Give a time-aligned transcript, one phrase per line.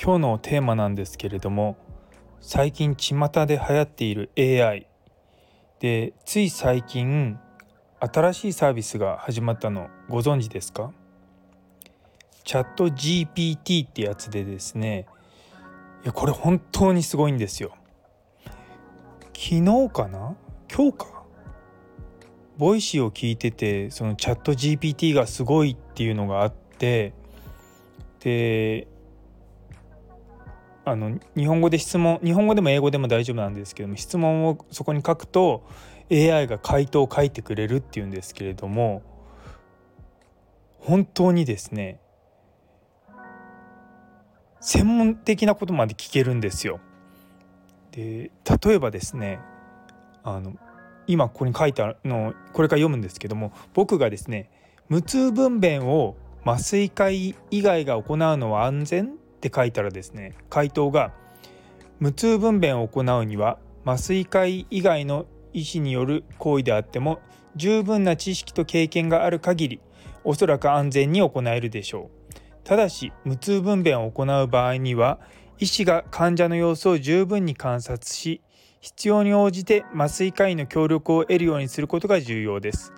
[0.00, 1.76] 今日のテーマなんですけれども
[2.40, 4.86] 最近巷で流行っている AI
[5.80, 7.38] でつい最近
[7.98, 10.92] 新しいサービスが始まったのご存知ですか？
[12.44, 15.06] チャット GPT ってやつでですね。
[16.04, 17.74] いやこれ本当にすごいんですよ。
[19.34, 20.36] 昨日かな？
[20.72, 21.24] 今日か？
[22.58, 27.12] ボイシーを聞いててそのチャット GPT がすごいっていうのがあって
[28.20, 28.86] で
[30.88, 35.66] あの日本語で質問日本語でも英語でも大丈夫なんですけども質問をそこに書くと
[36.12, 39.02] AI が回答を書いてくれるっていうんですけれども
[40.78, 41.98] 本当にですね
[44.60, 46.78] 専門的なことまで聞けるんですよ。
[47.90, 48.30] で
[48.64, 49.40] 例えばですね
[50.22, 50.54] あの
[51.08, 54.50] 今ここに書いてあるのこれから読むんですけども僕がですね
[54.88, 61.12] 無痛分娩を麻酔科医以外が行うのは安全って書いたらですね回答が
[62.00, 67.20] 無痛分娩を行うには麻酔科医以外の医師による行為であっても
[67.54, 69.80] 十分な知識と経験がある限り
[70.24, 72.34] おそらく安全に行えるでしょう。
[72.64, 75.20] ただし無痛分娩を行う場合には
[75.58, 78.42] 医師が患者の様子を十分に観察し
[78.80, 82.92] 必要に応じて麻酔科医の協力を得るようにすることが重要です。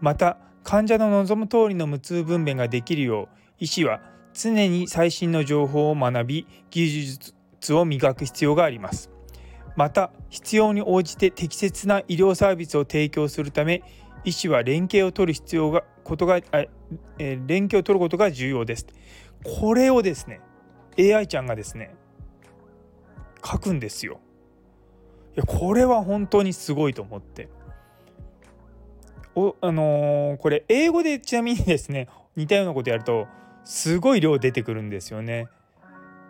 [0.00, 4.00] また患者の望む通りの無痛分娩ができるよう医師は
[4.38, 9.10] 常に最新の情報を学び技術を磨く必要があります。
[9.76, 13.82] また必要に応じて適切な医療サービスを提供するため
[14.24, 18.86] 医師は連携を取る必要がことが、えー、連携を取ることが重要です。
[19.44, 20.40] これをですね
[20.98, 21.94] AI ちゃんがですね
[23.44, 24.20] 書くんですよ。
[25.36, 27.48] いやこれは本当にすごいと思って。
[29.34, 33.28] おあのー、これ英語でちなみにですね似たようなことやると
[33.68, 35.46] すごい量出てくるんですよね。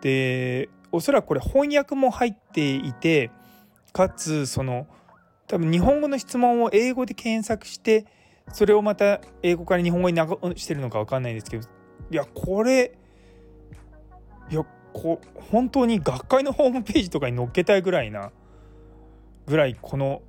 [0.01, 3.31] でおそらくこれ翻訳も入っていて
[3.93, 4.87] かつその
[5.47, 8.05] 多分日本語の質問を英語で検索して
[8.51, 10.21] それをまた英語から日本語に流
[10.57, 11.67] してるのか分かんないんですけど
[12.11, 12.97] いやこれ
[14.49, 18.33] いやこ本当に学会の ホームページとかに載っけたいぐらいな
[19.47, 20.21] ぐらいこの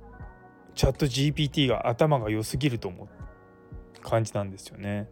[0.75, 5.09] チャット GPT が頭が良すぎると思う感じなんですよね。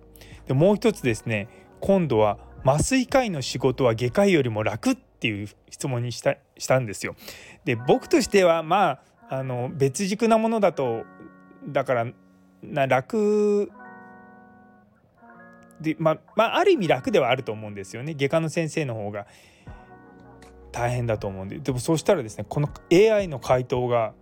[0.48, 1.50] でもう一つですね
[1.82, 7.16] 今度は麻酔科医の仕事は外科医よりも楽っていう質問にしたしたんですよ。
[7.66, 11.04] で僕としてはまああの別軸なものだと
[11.68, 12.08] だから
[12.62, 13.72] な楽
[15.80, 18.14] でまあ、まあ、ある意味楽ではあると思うんですよね。
[18.14, 19.28] 外科の先生の方が
[20.72, 21.60] 大変だと思うんで。
[21.60, 24.14] でもそうしたらですねこの AI の回答が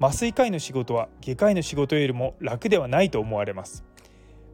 [0.00, 3.84] 麻酔科医の仕事は外科医の仕事よりも楽ではないと思われます。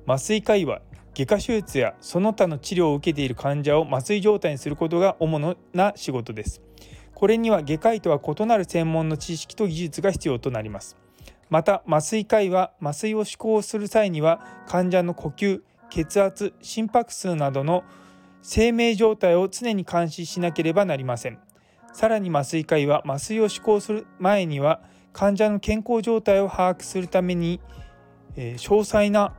[0.06, 0.82] 麻酔科医は
[1.20, 6.62] 外科手術やその他の治療を受けている患者を麻酔状態にすることが主な仕事です。
[7.14, 10.96] これには外科医とは異なる専門の知識と技術が必要となります。
[11.50, 15.60] また麻酔科医は麻酔を施行する際には患者の呼吸、
[15.90, 17.84] 血圧、心拍数などの
[18.40, 21.38] 生命状態を常に監視しなければなりません。
[21.92, 24.80] さらに麻酔科医は麻酔を施行する前には
[25.12, 27.60] 患者の健康状態を把握するために、
[28.36, 29.34] えー、詳細な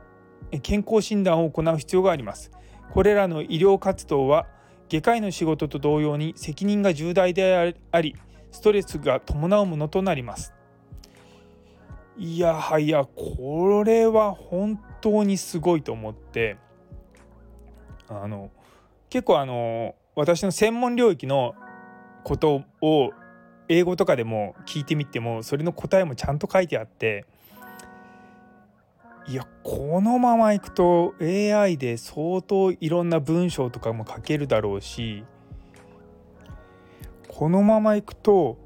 [0.62, 2.50] 健康診断を行う必要があります。
[2.92, 4.46] これらの医療活動は
[4.88, 8.14] 外科医の仕事と同様に責任が重大であり
[8.50, 10.52] ストレスが伴うものとなります。
[12.18, 16.58] いやはやこれは本当にすごいと思って
[18.08, 18.50] あの
[19.08, 21.54] 結構あの私の専門領域の
[22.22, 23.10] ことを
[23.68, 27.24] 英語とかでも聞いてみてもそれの答えもちゃんと書いてあって
[29.64, 35.24] このままいくと AI で相当いろんな文章とかも書けるだろうし
[37.28, 38.58] このままいくと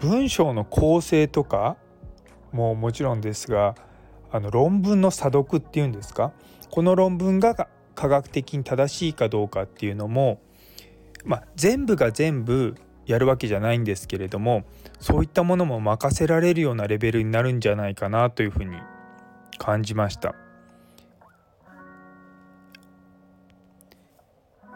[0.00, 1.76] 文章の構成とか
[2.52, 3.74] ももちろんですが
[4.30, 6.32] あの論文の査読っていうんですか？
[6.70, 10.40] この論文が科学的に正しいかどうかっていうのも、
[11.24, 12.74] まあ、全部が全部
[13.06, 14.64] やるわけじゃないんですけれども
[14.98, 18.76] そういったものも任せられるようなレベルになるんじゃないかなというふうに
[19.58, 20.34] 感じました。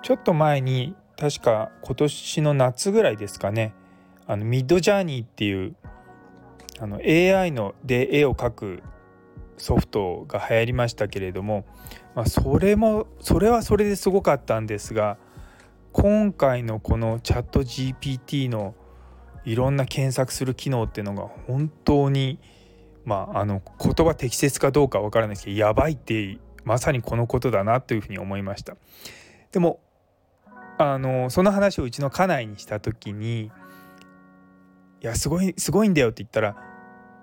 [0.02, 3.74] ちょっと前に確か今年の夏ぐらいですかね
[4.26, 5.74] あのミッドジャーニーっていう
[6.80, 8.82] あの AI ので絵を描く
[9.56, 11.66] ソフトが流行りましたけれども、
[12.14, 15.18] まあ、それもそれはそれですごかったんですが
[15.92, 18.74] 今回のこのチャット GPT の
[19.44, 22.38] いろんな検索する機能っていうのが本当に
[23.08, 28.76] まああの言葉適切かどうかわからないですけどやばいってまさにこのことだなというふうに思いました。
[29.50, 29.80] でも
[30.76, 33.50] あのその話をうちの家内にした時に
[35.00, 36.56] 「いやすごいすごいんだよ」って言ったら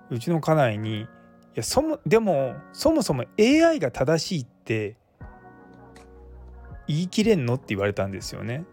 [0.10, 1.08] うちの家内に「い
[1.54, 4.98] やそもでもそもそも AI が正しいって
[6.88, 8.66] 言い切れんの?」って言われたんですよね。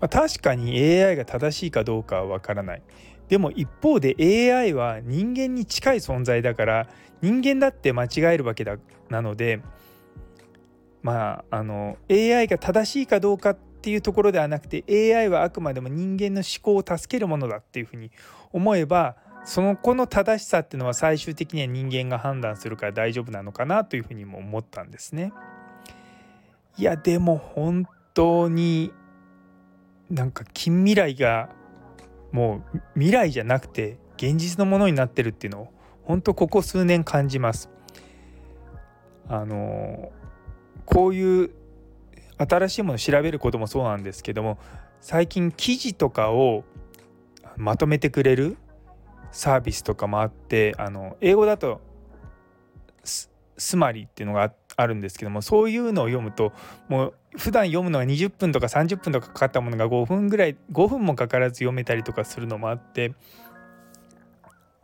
[0.00, 2.82] まあ、確かに AI が正しいかどうかはわからない。
[3.28, 6.88] でも一方で AI は人間に近い存在だから
[7.20, 8.76] 人間だって間違えるわけだ
[9.08, 9.60] なので
[11.02, 14.84] まああの AI が正しいかどうかっていうところではなくて
[15.16, 18.10] AI はあくまでも人間の思考を助けるものだっていうふうに
[18.52, 25.32] 思えばその子の正しさっていうのは最終的には人間が判断するから大丈夫なのかなというふうにも思ったんですね。
[26.76, 28.92] いやでも本当に
[30.10, 31.50] なんか近未来が
[32.32, 35.68] もう未来じゃなくて現実のものになってるっていうのを
[36.02, 37.70] 本当ここ数年感じます。
[39.28, 40.10] あの
[40.86, 41.50] こういう
[42.38, 44.58] 新しいものを調べることもそうなんですけども
[45.00, 46.64] 最近記事とかを
[47.56, 48.56] まとめてくれる
[49.30, 51.82] サービスとかもあってあの英語だと
[53.58, 56.52] スマリっていうのがあるんですけどもそういうのを読むと
[56.88, 63.14] もう普段読むのが20分とか30分とかかかったものが5分ぐらい5分もかからず読めたりとかするのもあって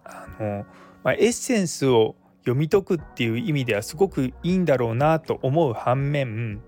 [0.05, 0.67] あの、
[1.03, 6.61] まあ、エッセンスを読み解くっていう意味ではすごくいいんだろうなと思う反面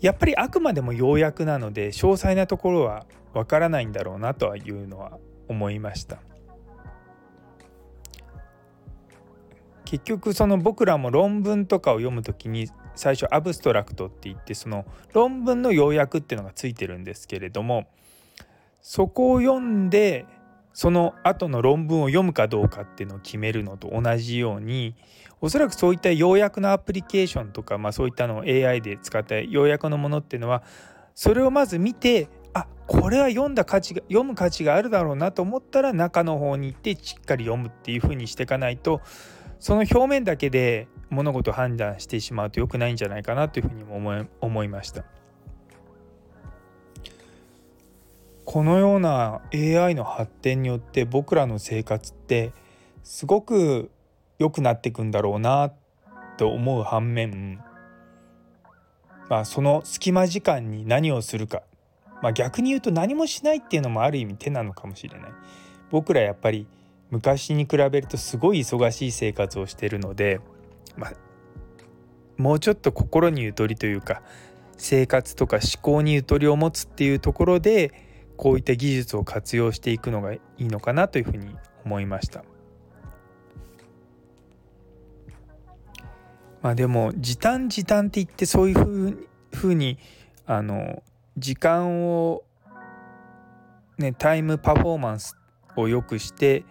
[0.00, 5.18] やっぱりあくまでも要約なので詳細なところはわからないんだろうなとはいうのは
[5.48, 6.18] 思いました。
[9.90, 17.88] 結局その僕らも論文とかを読む時に最初アブストラクトって言ってその論文の要約っていうのがついてるんですけれども
[18.80, 20.26] そこを読んで
[20.72, 24.94] その後の論文を読むかどうかっていうのを決めるのと同じように
[25.40, 30.62] おそらくそういった要約のアプリケーションとか、まあ、そういったのを AI で使った要約のものっていうのは
[31.16, 39.00] それをまず見てあこれは読んだ価値が読む価値があるだろうなと思ったら中の方に行ってしっかり読むっていうふうにしていかないと
[39.60, 45.04] その表面だけで物事を判断してしまうと良くないんじゃないかなというふうにも思い思いました。
[48.46, 52.52] このような AI の発展によって僕らの生活って
[53.04, 53.90] すごく
[54.40, 55.72] 良くなっていくんだろうな
[56.36, 57.62] と思う反面
[59.28, 61.62] まあその隙間時間に何をするか、
[62.22, 65.30] まあ、逆に言うと何もしないっていうのもある意味手なのかもしれない。
[65.90, 66.66] 僕らやっぱり
[67.10, 70.40] 昔に比べるとすごい忙しい生活をしてるので、
[70.96, 71.12] まあ、
[72.36, 74.22] もうちょっと心にゆとりというか
[74.76, 77.92] 生活とか思考にゆとりを持つっていうところで
[78.36, 81.54] こういった技術を活用していくのがいいのかなというふうに
[81.84, 82.44] 思いました。
[86.62, 89.98] まあでも時短時短って言ってそういうふうに
[90.46, 91.02] あの
[91.36, 92.42] 時間を
[93.98, 95.36] ねタイムパフォーマンス
[95.76, 96.64] を良くして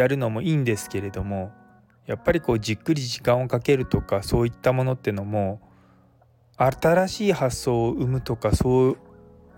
[0.00, 1.52] やるのもいいんですけれども
[2.06, 5.60] やっぱりこうじっくり時間をかけるとかそういったものってのも
[6.56, 8.98] 新しい発想を生むとかそう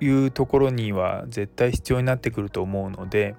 [0.01, 3.37] いうところには絶対必要になってくると思うので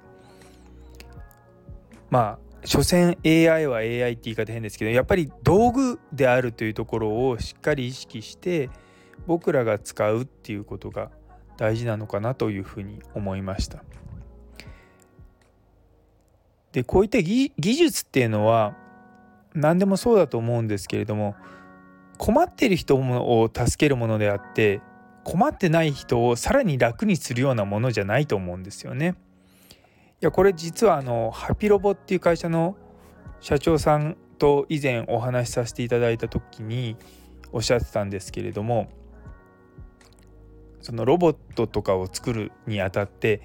[2.09, 8.69] まあ所詮 AI は AI って言い方変ですけどやっぱり道具であるというところをしっかり意識して
[9.27, 11.11] 僕らが使うっていうことが
[11.57, 13.83] 大事なのかなというふうに思いました。
[16.73, 18.75] でこういった技術っていうのは
[19.53, 21.35] 何でもそうだと思うんですけれども
[22.17, 24.81] 困ってる人を助けるものであって
[25.23, 29.15] 困ってない人をさらに楽にするようなものじゃないと思うんですよね。
[30.21, 32.75] いやこれ実はあのハピロボっていう会社の
[33.39, 36.95] 社長さんと以前お話しさせていただいた時に
[37.51, 38.89] おっしゃってたんですけれども
[40.81, 43.41] そのロボットとかを作るにあたって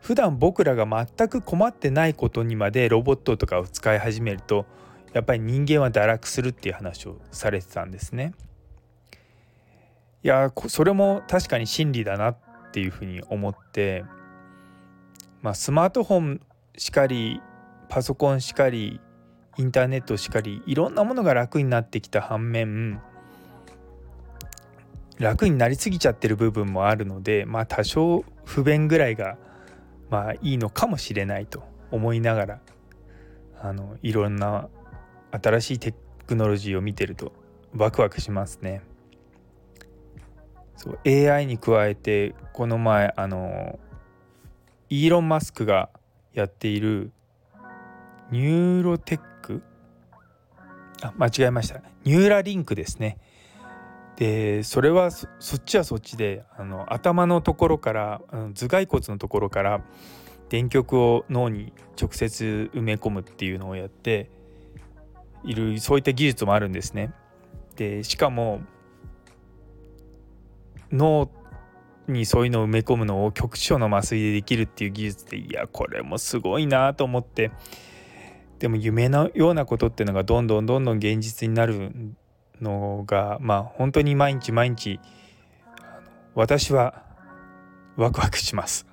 [0.00, 4.66] 普段僕らが全く困ってないことにまでロボットとかを使い始めると
[5.12, 8.32] やっぱり人間は堕落するっていう話をされてたんですね。
[10.22, 12.36] いやそれも確かに真理だなっ
[12.72, 14.04] ていうふうに思って、
[15.40, 16.40] まあ、スマートフォン
[16.76, 17.40] しかり
[17.88, 19.00] パソコンしかり
[19.56, 23.00] インターネットしかりいろんなものが楽になってきた反面
[25.18, 29.38] 楽になりすぎちゃってる部分もあるのでまあ多少不便ぐらいが
[30.10, 32.60] まあいいのかもしれないと思いながら
[33.60, 34.68] あのいろんな
[35.30, 35.94] 新しいテ
[36.26, 37.32] クノロジーを見てると
[37.74, 38.82] ワクワクしますね。
[40.76, 43.78] そう AI に加えてこの前あの
[44.88, 45.90] イーロン・マスクが
[46.32, 47.12] やっている
[48.30, 49.62] ニューロテック？
[51.02, 51.80] あ間違えました。
[52.04, 53.18] ニューラリンクですね。
[54.20, 59.82] でそれはそっちはそっちであの頭のところからあの頭蓋骨のところから
[60.50, 64.28] 電極を脳に直接埋め込むっていうのをやって
[65.42, 67.14] いるそういった技術もあるんですね。
[67.76, 68.60] でしかも
[70.92, 71.30] 脳
[72.06, 77.52] にそういうのを埋め込むのを局所の麻酔でできるっていう技術でいやこれもすごいなと思って
[78.58, 81.90] でも夢のようなことっていうのがどんどんどんどん現実になる
[82.60, 85.00] のがまあ本当に毎日毎日
[86.34, 87.02] 私は
[87.96, 88.86] ワクワクします。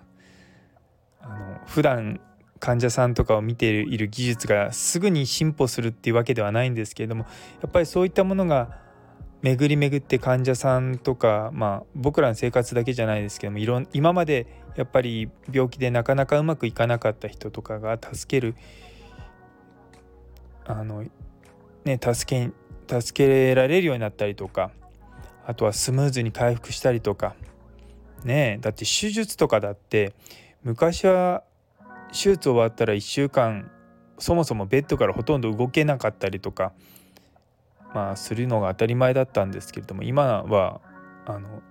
[1.21, 2.19] あの普段
[2.59, 7.25] 患者さんとかを見ている技術がすぐに進歩するっていうわけではないんですけれども
[7.62, 8.79] やっぱりそういったものが
[9.41, 18.55] 巡り巡って患者さんとか、まあ、僕らの生活だけじゃないですけどもいろん今までやっぱり病気でなかなかうまくいかなかった人とかが助ける
[20.65, 21.03] あの
[21.86, 22.51] ね助け
[22.88, 24.72] 助けられるようになったりとか
[25.46, 27.36] あとはスムーズに回復したりとか。
[28.24, 30.13] ねだって手術とかだって
[30.63, 31.44] 昔は
[32.12, 33.70] 手術終わったら1週間
[34.20, 36.74] そもそもベッドからほとんど動けなかったりとか
[37.94, 40.82] まあするのが当たり前だったんですけれども今は
[41.25, 41.62] あの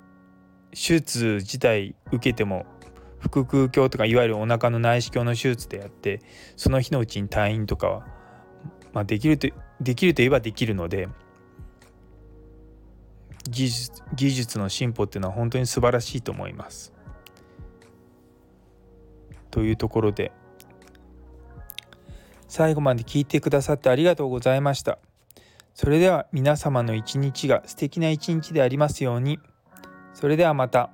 [0.71, 2.67] 手術自体受けても
[3.19, 6.21] 腹腔鏡とかいわゆるお腹の内視鏡の手術でやって
[6.57, 8.07] その日のうちに退院とかは、
[8.93, 9.49] まあ、できると
[9.81, 11.09] できるといえばできるので
[13.49, 16.93] 技術技術の進歩っていうのは本当に素晴らしいと思います。
[19.51, 20.33] というところで
[22.49, 24.99] 最後まで聞いてくださってありがとうございました。
[25.75, 29.39] それでは皆様の一日が素敵な一日でありますように。
[30.15, 30.91] それではまた。